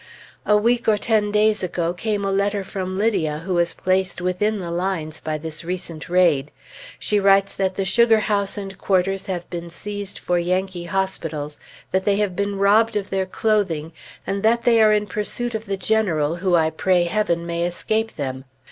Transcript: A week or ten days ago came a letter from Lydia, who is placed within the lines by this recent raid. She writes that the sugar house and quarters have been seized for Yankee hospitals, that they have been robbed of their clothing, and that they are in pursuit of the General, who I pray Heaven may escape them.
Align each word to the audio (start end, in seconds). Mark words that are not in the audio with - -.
A 0.47 0.57
week 0.57 0.87
or 0.87 0.97
ten 0.97 1.31
days 1.31 1.61
ago 1.61 1.93
came 1.93 2.25
a 2.25 2.31
letter 2.31 2.63
from 2.63 2.97
Lydia, 2.97 3.43
who 3.45 3.55
is 3.59 3.75
placed 3.75 4.19
within 4.19 4.57
the 4.57 4.71
lines 4.71 5.19
by 5.19 5.37
this 5.37 5.63
recent 5.63 6.09
raid. 6.09 6.49
She 6.97 7.19
writes 7.19 7.53
that 7.55 7.75
the 7.75 7.85
sugar 7.85 8.21
house 8.21 8.57
and 8.57 8.79
quarters 8.79 9.27
have 9.27 9.47
been 9.51 9.69
seized 9.69 10.17
for 10.17 10.39
Yankee 10.39 10.85
hospitals, 10.85 11.59
that 11.91 12.03
they 12.03 12.15
have 12.15 12.35
been 12.35 12.57
robbed 12.57 12.95
of 12.95 13.11
their 13.11 13.27
clothing, 13.27 13.91
and 14.25 14.41
that 14.41 14.63
they 14.63 14.81
are 14.81 14.91
in 14.91 15.05
pursuit 15.05 15.53
of 15.53 15.67
the 15.67 15.77
General, 15.77 16.37
who 16.37 16.55
I 16.55 16.71
pray 16.71 17.03
Heaven 17.03 17.45
may 17.45 17.63
escape 17.63 18.15
them. 18.15 18.45